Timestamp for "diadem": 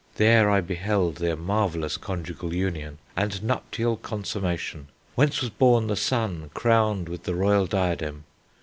7.67-8.23